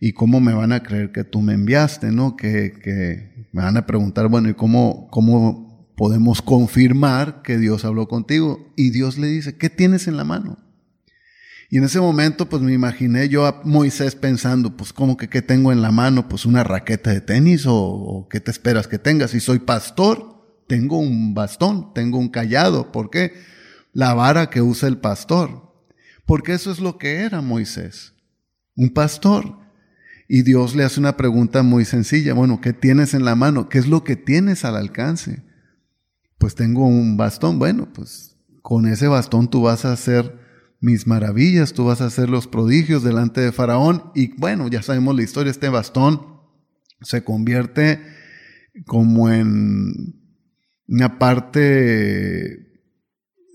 ¿Y 0.00 0.12
cómo 0.12 0.38
me 0.38 0.52
van 0.52 0.72
a 0.72 0.82
creer 0.82 1.12
que 1.12 1.24
tú 1.24 1.40
me 1.40 1.54
enviaste, 1.54 2.12
no? 2.12 2.36
Que, 2.36 2.72
que 2.72 3.48
me 3.52 3.62
van 3.62 3.78
a 3.78 3.86
preguntar, 3.86 4.28
bueno, 4.28 4.50
¿y 4.50 4.54
cómo, 4.54 5.08
cómo 5.10 5.63
podemos 5.96 6.42
confirmar 6.42 7.42
que 7.42 7.58
Dios 7.58 7.84
habló 7.84 8.08
contigo? 8.08 8.72
Y 8.76 8.90
Dios 8.90 9.18
le 9.18 9.28
dice, 9.28 9.56
¿qué 9.56 9.70
tienes 9.70 10.08
en 10.08 10.16
la 10.16 10.24
mano? 10.24 10.58
Y 11.70 11.78
en 11.78 11.84
ese 11.84 12.00
momento, 12.00 12.48
pues 12.48 12.62
me 12.62 12.72
imaginé 12.72 13.28
yo 13.28 13.46
a 13.46 13.62
Moisés 13.64 14.14
pensando, 14.14 14.76
pues, 14.76 14.92
¿cómo 14.92 15.16
que 15.16 15.28
qué 15.28 15.42
tengo 15.42 15.72
en 15.72 15.82
la 15.82 15.90
mano? 15.90 16.28
Pues 16.28 16.46
una 16.46 16.62
raqueta 16.62 17.10
de 17.10 17.20
tenis 17.20 17.66
o, 17.66 17.74
o 17.74 18.28
qué 18.28 18.40
te 18.40 18.50
esperas 18.50 18.86
que 18.86 18.98
tengas. 18.98 19.32
Si 19.32 19.40
soy 19.40 19.58
pastor, 19.58 20.62
tengo 20.68 20.98
un 20.98 21.34
bastón, 21.34 21.92
tengo 21.94 22.18
un 22.18 22.28
callado. 22.28 22.92
¿Por 22.92 23.10
qué? 23.10 23.32
La 23.92 24.14
vara 24.14 24.50
que 24.50 24.62
usa 24.62 24.88
el 24.88 24.98
pastor. 24.98 25.74
Porque 26.26 26.54
eso 26.54 26.70
es 26.70 26.80
lo 26.80 26.98
que 26.98 27.20
era 27.20 27.40
Moisés, 27.40 28.14
un 28.76 28.90
pastor. 28.90 29.58
Y 30.26 30.42
Dios 30.42 30.74
le 30.74 30.84
hace 30.84 31.00
una 31.00 31.16
pregunta 31.16 31.62
muy 31.62 31.84
sencilla. 31.84 32.32
Bueno, 32.32 32.60
¿qué 32.60 32.72
tienes 32.72 33.12
en 33.14 33.24
la 33.24 33.34
mano? 33.34 33.68
¿Qué 33.68 33.78
es 33.78 33.86
lo 33.86 34.04
que 34.04 34.16
tienes 34.16 34.64
al 34.64 34.76
alcance? 34.76 35.43
Pues 36.38 36.54
tengo 36.54 36.86
un 36.86 37.16
bastón. 37.16 37.58
Bueno, 37.58 37.92
pues 37.92 38.36
con 38.62 38.86
ese 38.86 39.08
bastón 39.08 39.48
tú 39.48 39.62
vas 39.62 39.84
a 39.84 39.92
hacer 39.92 40.38
mis 40.80 41.06
maravillas, 41.06 41.72
tú 41.72 41.86
vas 41.86 42.00
a 42.00 42.06
hacer 42.06 42.28
los 42.28 42.46
prodigios 42.46 43.02
delante 43.02 43.40
de 43.40 43.52
Faraón. 43.52 44.10
Y 44.14 44.38
bueno, 44.38 44.68
ya 44.68 44.82
sabemos 44.82 45.16
la 45.16 45.22
historia, 45.22 45.50
este 45.50 45.68
bastón 45.68 46.34
se 47.00 47.24
convierte 47.24 48.00
como 48.86 49.30
en 49.30 50.20
una 50.86 51.18
parte 51.18 52.64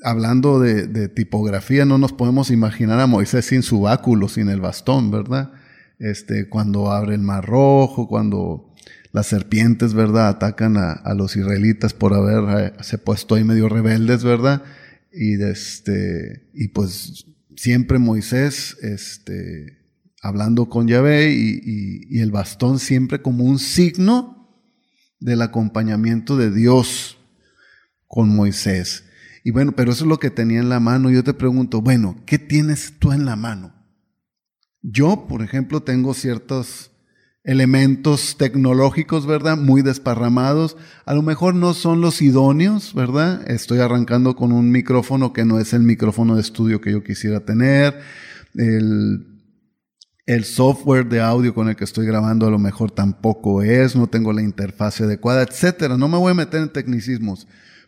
hablando 0.04 0.60
de, 0.60 1.10
tipografía, 1.10 1.86
no 1.86 1.98
nos 1.98 2.14
podemos 2.14 2.52
imaginar 2.52 3.00
a 3.00 3.08
Moisés 3.08 3.46
sin 3.46 3.64
su 3.64 3.82
báculo, 3.82 4.30
sin 4.30 4.50
el 4.50 4.62
bastón, 4.62 5.12
¿verdad? 5.12 5.52
Este, 6.00 6.48
cuando 6.48 6.92
abre 6.92 7.16
el 7.16 7.22
mar 7.22 7.46
rojo, 7.46 8.08
cuando 8.08 8.69
las 9.12 9.28
serpientes, 9.28 9.94
¿verdad?, 9.94 10.28
atacan 10.28 10.78
a, 10.78 11.14
los 11.16 11.36
israelitas 11.36 11.94
por 11.94 12.14
haberse 12.14 12.96
eh, 12.96 13.00
puesto 13.00 13.36
ahí 13.36 13.44
medio 13.44 13.68
rebeldes, 13.70 14.24
¿verdad? 14.24 14.64
Y, 15.12 15.42
este, 15.42 16.50
y 16.54 16.70
pues 16.70 17.26
siempre 17.56 17.98
Moisés, 17.98 18.78
este, 18.82 19.80
hablando 20.22 20.70
con 20.70 20.88
Yahvé 20.88 21.34
y, 21.34 22.08
y 22.08 22.20
el 22.20 22.32
bastón 22.32 22.80
siempre 22.80 23.22
como 23.22 23.44
un 23.46 23.58
signo 23.58 24.40
del 25.20 25.42
acompañamiento 25.42 26.38
de 26.38 26.52
Dios 26.52 27.18
con 28.08 28.30
Moisés. 28.36 29.06
Y 29.44 29.52
bueno, 29.52 29.72
pero 29.72 29.92
eso 29.92 30.04
es 30.04 30.10
lo 30.10 30.20
que 30.20 30.30
tenía 30.30 30.60
en 30.60 30.70
la 30.70 30.80
mano. 30.80 31.10
Yo 31.10 31.24
te 31.24 31.34
pregunto, 31.34 31.82
bueno, 31.82 32.22
¿qué 32.26 32.38
tienes 32.38 33.00
tú 33.00 33.12
en 33.12 33.26
la 33.26 33.36
mano? 33.36 33.74
Yo, 34.82 35.28
por 35.28 35.42
ejemplo, 35.42 35.82
tengo 35.82 36.14
ciertos 36.14 36.89
elementos 37.50 38.38
tecnológicos, 38.38 39.26
¿verdad? 39.26 39.58
Muy 39.58 39.82
desparramados. 39.82 40.78
A 41.06 41.16
lo 41.16 41.24
mejor 41.24 41.56
no 41.56 41.74
son 41.74 42.00
los 42.00 42.22
idóneos, 42.22 42.94
¿verdad? 42.94 43.42
Estoy 43.50 43.80
arrancando 43.80 44.36
con 44.36 44.52
un 44.52 44.70
micrófono 44.70 45.34
que 45.34 45.46
no 45.46 45.60
es 45.60 45.74
el 45.74 45.82
micrófono 45.82 46.36
de 46.36 46.42
estudio 46.42 46.80
que 46.80 46.92
yo 46.92 47.04
quisiera 47.04 47.40
tener. 47.40 48.02
El, 48.54 49.26
software 50.44 51.10
de 51.10 51.22
audio 51.22 51.56
con 51.56 51.70
el 51.70 51.76
que 51.76 51.86
estoy 51.86 52.06
grabando 52.06 52.46
a 52.46 52.52
lo 52.52 52.60
mejor 52.60 52.92
tampoco 52.92 53.64
es, 53.64 53.96
no 53.96 54.06
tengo 54.06 54.32
la 54.32 54.44
interfaz 54.44 55.02
adecuada, 55.02 55.42
etcétera. 55.42 55.98
No 55.98 56.08
me 56.08 56.20
voy 56.20 56.32
a 56.32 56.36
meter 56.36 56.62
en 56.62 56.70
tecnicismos 56.70 57.48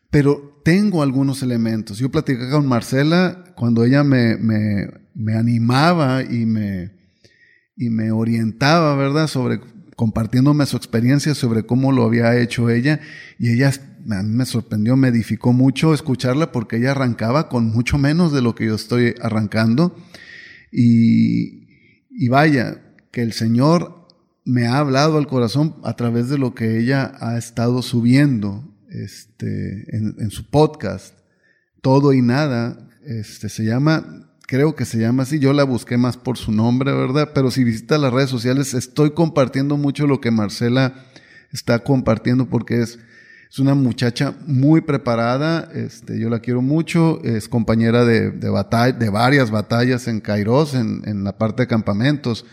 pero 0.09 0.59
tengo 0.65 1.03
algunos 1.03 1.41
elementos. 1.41 1.97
Yo 1.97 2.11
platicé 2.11 2.49
con 2.49 2.67
Marcela 2.67 3.45
cuando 3.55 3.85
ella 3.85 4.03
me, 4.03 4.35
me 4.35 5.35
animaba 5.37 6.21
y 6.21 6.45
me, 6.45 6.91
y 7.81 7.89
me 7.89 8.11
orientaba, 8.11 8.95
¿verdad? 8.95 9.25
Sobre 9.27 9.59
compartiéndome 9.95 10.65
su 10.67 10.77
experiencia 10.77 11.35
sobre 11.35 11.63
cómo 11.63 11.91
lo 11.91 12.05
había 12.05 12.39
hecho 12.39 12.69
ella. 12.69 13.01
Y 13.39 13.51
ella 13.51 13.71
a 14.09 14.23
mí 14.23 14.35
me 14.35 14.45
sorprendió, 14.45 14.95
me 14.95 15.07
edificó 15.07 15.51
mucho 15.51 15.93
escucharla 15.93 16.51
porque 16.51 16.77
ella 16.77 16.91
arrancaba 16.91 17.49
con 17.49 17.71
mucho 17.71 17.97
menos 17.97 18.31
de 18.31 18.41
lo 18.43 18.53
que 18.53 18.67
yo 18.67 18.75
estoy 18.75 19.15
arrancando. 19.19 19.95
Y, 20.71 21.67
y 22.11 22.27
vaya, 22.29 22.81
que 23.11 23.23
el 23.23 23.33
Señor 23.33 24.07
me 24.45 24.67
ha 24.67 24.77
hablado 24.77 25.17
al 25.17 25.27
corazón 25.27 25.75
a 25.83 25.95
través 25.95 26.29
de 26.29 26.37
lo 26.37 26.53
que 26.53 26.79
ella 26.79 27.13
ha 27.19 27.37
estado 27.37 27.81
subiendo 27.81 28.63
este, 28.89 29.85
en, 29.95 30.29
su 30.29 30.49
podcast, 30.49 31.17
Todo 31.81 32.13
y 32.13 32.21
Nada, 32.21 32.89
este, 33.05 33.49
se 33.49 33.65
llama, 33.65 34.30
creo 34.51 34.75
que 34.75 34.83
se 34.83 34.97
llama 34.97 35.23
así, 35.23 35.39
yo 35.39 35.53
la 35.53 35.63
busqué 35.63 35.95
más 35.95 36.17
por 36.17 36.37
su 36.37 36.51
nombre, 36.51 36.91
¿verdad? 36.91 37.31
Pero 37.33 37.51
si 37.51 37.63
visitas 37.63 38.01
las 38.01 38.11
redes 38.11 38.29
sociales, 38.29 38.73
estoy 38.73 39.11
compartiendo 39.11 39.77
mucho 39.77 40.07
lo 40.07 40.19
que 40.19 40.29
Marcela 40.29 41.05
está 41.53 41.79
compartiendo 41.79 42.49
porque 42.49 42.81
es, 42.81 42.99
es 43.49 43.59
una 43.59 43.75
muchacha 43.75 44.35
muy 44.47 44.81
preparada, 44.81 45.71
este, 45.73 46.19
yo 46.19 46.29
la 46.29 46.41
quiero 46.41 46.61
mucho, 46.61 47.23
es 47.23 47.47
compañera 47.47 48.03
de, 48.03 48.29
de, 48.31 48.93
de 48.99 49.09
varias 49.09 49.51
batallas 49.51 50.09
en 50.09 50.19
Kairos, 50.19 50.73
en, 50.73 51.01
en 51.05 51.23
la 51.23 51.37
parte 51.37 51.63
de 51.63 51.67
campamentos. 51.67 52.45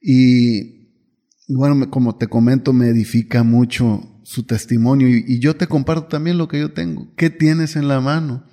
Y 0.00 0.88
bueno, 1.46 1.90
como 1.90 2.16
te 2.16 2.26
comento, 2.26 2.72
me 2.72 2.88
edifica 2.88 3.42
mucho 3.42 4.00
su 4.22 4.44
testimonio 4.44 5.08
y, 5.08 5.40
yo 5.40 5.56
te 5.56 5.66
comparto 5.66 6.06
también 6.06 6.38
lo 6.38 6.48
que 6.48 6.58
yo 6.58 6.72
tengo. 6.72 7.14
¿Qué 7.16 7.28
tienes 7.28 7.76
en 7.76 7.86
la 7.86 8.00
mano? 8.00 8.44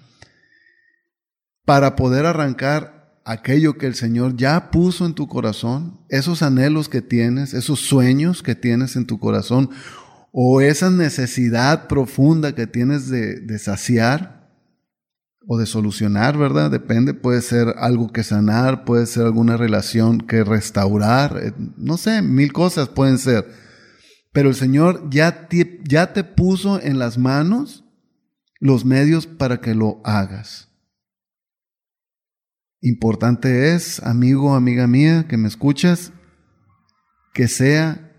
Para 1.65 1.95
poder 1.95 2.25
arrancar 2.25 3.01
aquello 3.25 3.77
que 3.77 3.85
el 3.85 3.95
Señor 3.95 4.35
ya 4.35 4.71
puso 4.71 5.05
en 5.05 5.13
tu 5.13 5.27
corazón, 5.27 5.99
esos 6.09 6.41
anhelos 6.41 6.89
que 6.89 7.01
tienes, 7.01 7.53
esos 7.53 7.79
sueños 7.79 8.43
que 8.43 8.55
tienes 8.55 8.95
en 8.95 9.05
tu 9.05 9.19
corazón, 9.19 9.69
o 10.31 10.61
esa 10.61 10.89
necesidad 10.89 11.87
profunda 11.87 12.55
que 12.55 12.65
tienes 12.65 13.09
de, 13.09 13.59
saciar 13.59 14.49
o 15.45 15.57
de 15.57 15.65
solucionar, 15.65 16.37
¿verdad? 16.37 16.71
Depende, 16.71 17.13
puede 17.13 17.41
ser 17.41 17.75
algo 17.77 18.11
que 18.11 18.23
sanar, 18.23 18.85
puede 18.85 19.05
ser 19.05 19.25
alguna 19.25 19.57
relación 19.57 20.21
que 20.21 20.43
restaurar, 20.43 21.37
eh, 21.41 21.53
no 21.77 21.97
sé, 21.97 22.21
mil 22.21 22.53
cosas 22.53 22.89
pueden 22.89 23.17
ser. 23.17 23.45
Pero 24.31 24.49
el 24.49 24.55
Señor 24.55 25.09
ya 25.09 25.49
te 25.49 26.23
puso 26.23 26.81
en 26.81 26.99
las 26.99 27.17
manos 27.17 27.83
los 28.59 28.85
medios 28.85 29.27
para 29.27 29.59
que 29.59 29.75
lo 29.75 29.99
hagas. 30.05 30.70
Importante 32.83 33.75
es, 33.75 34.01
amigo, 34.01 34.55
amiga 34.55 34.87
mía, 34.87 35.27
que 35.27 35.37
me 35.37 35.47
escuchas, 35.47 36.11
que 37.31 37.47
sea 37.47 38.11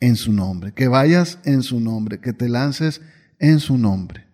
en 0.00 0.16
su 0.16 0.32
nombre, 0.32 0.72
que 0.72 0.88
vayas 0.88 1.38
en 1.44 1.62
su 1.62 1.80
nombre, 1.80 2.18
que 2.18 2.32
te 2.32 2.48
lances 2.48 3.02
en 3.38 3.60
su 3.60 3.76
nombre. 3.76 4.26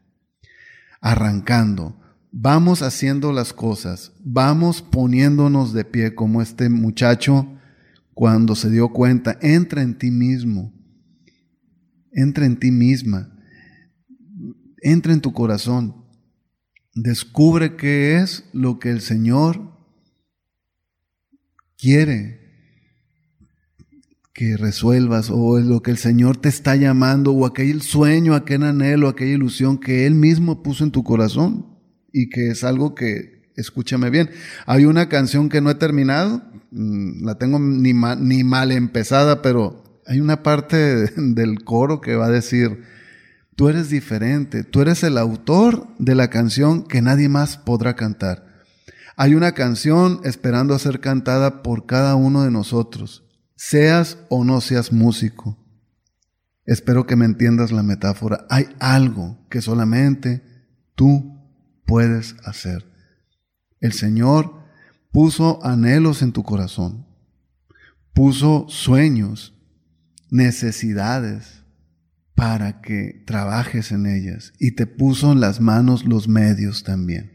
Arrancando, 1.00 2.00
vamos 2.30 2.80
haciendo 2.82 3.32
las 3.32 3.52
cosas, 3.52 4.12
vamos 4.24 4.82
poniéndonos 4.82 5.72
de 5.72 5.84
pie 5.84 6.14
como 6.14 6.42
este 6.42 6.68
muchacho 6.68 7.48
cuando 8.14 8.54
se 8.54 8.70
dio 8.70 8.90
cuenta, 8.90 9.36
entra 9.42 9.82
en 9.82 9.98
ti 9.98 10.12
mismo, 10.12 10.72
entra 12.12 12.46
en 12.46 12.56
ti 12.56 12.70
misma, 12.70 13.36
entra 14.80 15.12
en 15.12 15.20
tu 15.20 15.32
corazón, 15.32 16.05
descubre 16.96 17.76
qué 17.76 18.16
es 18.16 18.44
lo 18.52 18.78
que 18.80 18.90
el 18.90 19.02
Señor 19.02 19.70
quiere 21.78 22.40
que 24.32 24.56
resuelvas 24.56 25.30
o 25.30 25.58
lo 25.60 25.82
que 25.82 25.90
el 25.90 25.98
Señor 25.98 26.38
te 26.38 26.48
está 26.48 26.74
llamando 26.74 27.32
o 27.32 27.46
aquel 27.46 27.82
sueño, 27.82 28.34
aquel 28.34 28.64
anhelo, 28.64 29.08
aquella 29.08 29.34
ilusión 29.34 29.78
que 29.78 30.06
Él 30.06 30.14
mismo 30.14 30.62
puso 30.62 30.84
en 30.84 30.90
tu 30.90 31.04
corazón 31.04 31.66
y 32.12 32.28
que 32.28 32.48
es 32.48 32.64
algo 32.64 32.94
que, 32.94 33.52
escúchame 33.56 34.10
bien, 34.10 34.30
hay 34.66 34.86
una 34.86 35.08
canción 35.08 35.48
que 35.48 35.60
no 35.60 35.70
he 35.70 35.74
terminado, 35.74 36.42
mm, 36.70 37.24
la 37.24 37.36
tengo 37.38 37.58
ni 37.58 37.94
mal 37.94 38.72
empezada, 38.72 39.42
pero 39.42 40.02
hay 40.06 40.20
una 40.20 40.42
parte 40.42 40.76
del 41.16 41.62
coro 41.62 42.00
que 42.00 42.16
va 42.16 42.26
a 42.26 42.30
decir, 42.30 42.82
tú 43.56 43.68
eres 43.68 43.88
diferente, 43.88 44.62
tú 44.62 44.82
eres 44.82 45.02
el 45.02 45.18
autor 45.18 45.88
de 45.98 46.14
la 46.14 46.28
canción 46.28 46.84
que 46.84 47.02
nadie 47.02 47.28
más 47.28 47.56
podrá 47.56 47.96
cantar. 47.96 48.46
Hay 49.16 49.34
una 49.34 49.52
canción 49.52 50.20
esperando 50.24 50.74
a 50.74 50.78
ser 50.78 51.00
cantada 51.00 51.62
por 51.62 51.86
cada 51.86 52.14
uno 52.14 52.42
de 52.42 52.50
nosotros, 52.50 53.24
seas 53.56 54.18
o 54.28 54.44
no 54.44 54.60
seas 54.60 54.92
músico. 54.92 55.58
Espero 56.66 57.06
que 57.06 57.16
me 57.16 57.24
entiendas 57.24 57.72
la 57.72 57.82
metáfora. 57.82 58.46
Hay 58.50 58.68
algo 58.78 59.38
que 59.48 59.62
solamente 59.62 60.42
tú 60.94 61.40
puedes 61.86 62.36
hacer. 62.44 62.84
El 63.80 63.92
Señor 63.92 64.52
puso 65.12 65.64
anhelos 65.64 66.20
en 66.20 66.32
tu 66.32 66.42
corazón, 66.42 67.06
puso 68.12 68.66
sueños 68.68 69.54
necesidades 70.28 71.65
para 72.36 72.80
que 72.80 73.24
trabajes 73.26 73.90
en 73.90 74.06
ellas 74.06 74.52
y 74.60 74.76
te 74.76 74.86
puso 74.86 75.32
en 75.32 75.40
las 75.40 75.60
manos 75.60 76.04
los 76.04 76.28
medios 76.28 76.84
también, 76.84 77.32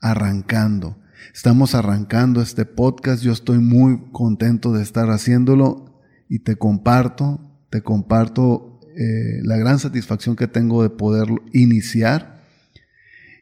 arrancando, 0.00 0.98
Estamos 1.32 1.74
arrancando 1.74 2.42
este 2.42 2.64
podcast, 2.64 3.22
yo 3.22 3.32
estoy 3.32 3.58
muy 3.58 4.10
contento 4.12 4.72
de 4.72 4.82
estar 4.82 5.08
haciéndolo 5.10 6.00
y 6.28 6.40
te 6.40 6.56
comparto, 6.56 7.66
te 7.70 7.82
comparto 7.82 8.80
eh, 8.96 9.40
la 9.42 9.56
gran 9.56 9.78
satisfacción 9.78 10.36
que 10.36 10.48
tengo 10.48 10.82
de 10.82 10.90
poder 10.90 11.28
iniciar 11.52 12.42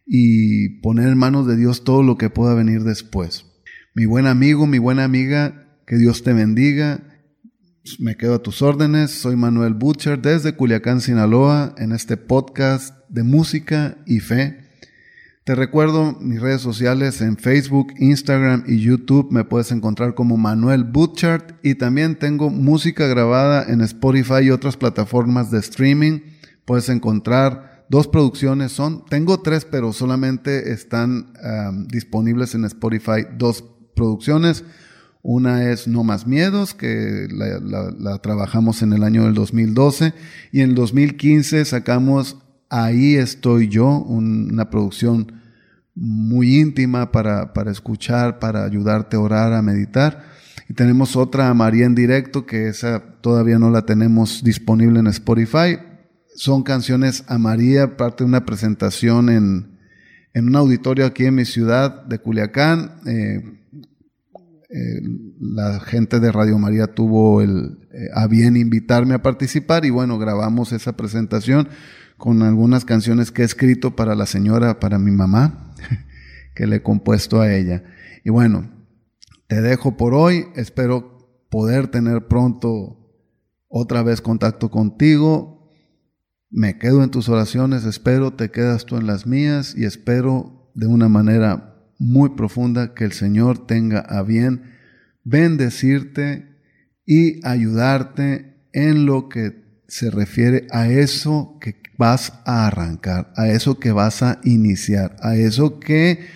y 0.06 0.80
poner 0.80 1.08
en 1.08 1.18
manos 1.18 1.46
de 1.46 1.56
Dios 1.56 1.84
todo 1.84 2.02
lo 2.02 2.16
que 2.16 2.30
pueda 2.30 2.54
venir 2.54 2.84
después. 2.84 3.46
Mi 3.94 4.06
buen 4.06 4.26
amigo, 4.26 4.66
mi 4.66 4.78
buena 4.78 5.04
amiga, 5.04 5.78
que 5.86 5.96
Dios 5.96 6.22
te 6.22 6.32
bendiga. 6.32 7.12
Me 7.98 8.16
quedo 8.16 8.34
a 8.34 8.42
tus 8.42 8.62
órdenes. 8.62 9.10
Soy 9.10 9.34
Manuel 9.34 9.74
Butcher 9.74 10.22
desde 10.22 10.54
Culiacán, 10.54 11.00
Sinaloa, 11.00 11.74
en 11.78 11.90
este 11.90 12.16
podcast 12.16 12.96
de 13.08 13.24
música 13.24 13.98
y 14.06 14.20
fe. 14.20 14.68
Te 15.42 15.56
recuerdo 15.56 16.16
mis 16.20 16.40
redes 16.40 16.60
sociales 16.60 17.20
en 17.20 17.36
Facebook, 17.36 17.92
Instagram 17.98 18.62
y 18.68 18.78
YouTube. 18.78 19.32
Me 19.32 19.42
puedes 19.42 19.72
encontrar 19.72 20.14
como 20.14 20.36
Manuel 20.36 20.84
Butchart 20.84 21.56
y 21.64 21.74
también 21.74 22.16
tengo 22.16 22.50
música 22.50 23.08
grabada 23.08 23.64
en 23.64 23.80
Spotify 23.80 24.44
y 24.44 24.50
otras 24.50 24.76
plataformas 24.76 25.50
de 25.50 25.58
streaming. 25.58 26.20
Puedes 26.64 26.88
encontrar 26.88 27.84
dos 27.88 28.06
producciones. 28.06 28.70
Son, 28.70 29.04
tengo 29.06 29.40
tres, 29.40 29.64
pero 29.64 29.92
solamente 29.92 30.70
están 30.72 31.32
disponibles 31.88 32.54
en 32.54 32.64
Spotify 32.64 33.26
dos 33.36 33.64
producciones. 33.96 34.64
Una 35.23 35.71
es 35.71 35.87
No 35.87 36.02
Más 36.02 36.26
Miedos, 36.26 36.75
que 36.75 37.29
la, 37.31 38.19
trabajamos 38.19 38.83
en 38.83 38.93
el 38.93 39.05
año 39.05 39.25
del 39.25 39.35
2012. 39.35 40.14
Y 40.50 40.61
en 40.61 40.71
el 40.71 40.75
2015 40.75 41.64
sacamos 41.64 42.38
Ahí 42.75 43.17
estoy 43.17 43.69
yo, 43.69 43.99
una 43.99 44.71
producción 44.71 45.43
muy 45.95 46.59
íntima 46.59 47.12
para, 47.12 47.52
para 47.52 47.71
escuchar, 47.71 48.38
para 48.38 48.64
ayudarte 48.64 49.17
a 49.17 49.21
orar, 49.21 49.52
a 49.52 49.61
meditar. 49.61 50.25
Y 50.71 50.73
tenemos 50.73 51.14
otra 51.14 51.52
María 51.52 51.85
en 51.85 51.95
directo, 51.95 52.47
que 52.47 52.69
esa 52.69 53.21
todavía 53.21 53.59
no 53.59 53.69
la 53.69 53.85
tenemos 53.85 54.43
disponible 54.43 55.00
en 55.00 55.07
Spotify. 55.09 55.81
Son 56.35 56.62
canciones 56.62 57.25
a 57.26 57.37
María, 57.37 57.99
parte 57.99 58.25
de 58.25 58.29
una 58.29 58.47
presentación 58.47 59.29
en, 59.29 59.79
en 60.33 60.49
un 60.49 60.57
auditorio 60.57 61.05
aquí 61.05 61.26
en 61.26 61.35
mi 61.35 61.45
ciudad 61.45 62.07
de 62.07 62.21
Culiacán. 62.21 63.00
Eh, 63.05 63.62
la 65.38 65.81
gente 65.81 66.19
de 66.19 66.33
Radio 66.33 66.59
María 66.59 66.95
tuvo 66.95 67.43
el, 67.43 67.79
eh, 67.93 68.09
a 68.14 68.26
bien 68.26 68.57
invitarme 68.57 69.14
a 69.14 69.23
participar 69.23 69.85
y 69.85 69.91
bueno, 69.91 70.19
grabamos 70.19 70.73
esa 70.73 70.97
presentación 70.97 71.69
con 72.17 72.43
algunas 72.43 72.85
canciones 72.85 73.31
que 73.31 73.43
he 73.43 73.45
escrito 73.45 73.97
para 73.97 74.14
la 74.14 74.25
señora, 74.26 74.81
para 74.81 74.99
mi 74.99 75.11
mamá, 75.11 75.75
que 76.55 76.67
le 76.67 76.76
he 76.76 76.83
compuesto 76.83 77.41
a 77.41 77.52
ella. 77.52 77.85
Y 78.25 78.31
bueno, 78.31 78.71
te 79.47 79.61
dejo 79.61 79.97
por 79.97 80.14
hoy, 80.14 80.47
espero 80.57 81.47
poder 81.50 81.88
tener 81.88 82.26
pronto 82.26 82.99
otra 83.69 84.02
vez 84.02 84.23
contacto 84.23 84.71
contigo. 84.71 85.69
Me 86.49 86.79
quedo 86.79 87.02
en 87.02 87.11
tus 87.11 87.29
oraciones, 87.29 87.85
espero 87.85 88.33
te 88.33 88.50
quedas 88.50 88.87
tú 88.87 88.97
en 88.97 89.07
las 89.07 89.26
mías 89.26 89.75
y 89.76 89.85
espero 89.85 90.71
de 90.75 90.87
una 90.87 91.09
manera 91.09 91.72
muy 92.02 92.30
profunda 92.30 92.94
que 92.94 93.04
el 93.04 93.12
Señor 93.12 93.64
tenga 93.64 94.00
a 94.00 94.23
bien 94.23 94.73
bendecirte 95.23 96.49
y 97.06 97.47
ayudarte 97.47 98.56
en 98.73 99.06
lo 99.06 99.28
que 99.28 99.62
se 99.87 100.11
refiere 100.11 100.66
a 100.73 100.88
eso 100.88 101.59
que 101.61 101.80
vas 101.97 102.32
a 102.44 102.66
arrancar, 102.66 103.32
a 103.37 103.49
eso 103.49 103.78
que 103.78 103.92
vas 103.92 104.23
a 104.25 104.40
iniciar, 104.42 105.14
a 105.21 105.37
eso 105.37 105.78
que 105.78 106.26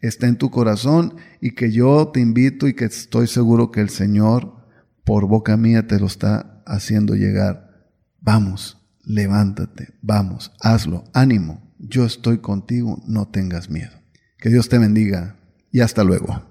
está 0.00 0.26
en 0.26 0.36
tu 0.36 0.50
corazón 0.50 1.14
y 1.40 1.52
que 1.52 1.70
yo 1.70 2.08
te 2.08 2.18
invito 2.18 2.66
y 2.66 2.74
que 2.74 2.86
estoy 2.86 3.28
seguro 3.28 3.70
que 3.70 3.80
el 3.80 3.90
Señor 3.90 4.56
por 5.04 5.28
boca 5.28 5.56
mía 5.56 5.86
te 5.86 6.00
lo 6.00 6.06
está 6.06 6.64
haciendo 6.66 7.14
llegar. 7.14 7.92
Vamos, 8.20 8.78
levántate, 9.04 9.90
vamos, 10.02 10.52
hazlo, 10.60 11.04
ánimo, 11.14 11.72
yo 11.78 12.04
estoy 12.06 12.38
contigo, 12.38 13.00
no 13.06 13.28
tengas 13.28 13.70
miedo. 13.70 14.01
Que 14.42 14.48
Dios 14.48 14.68
te 14.68 14.76
bendiga 14.76 15.36
y 15.70 15.82
hasta 15.82 16.02
luego. 16.02 16.42